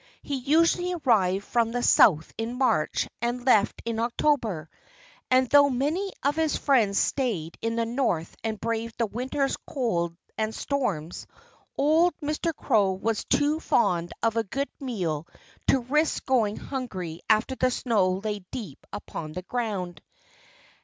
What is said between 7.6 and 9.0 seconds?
in the North and braved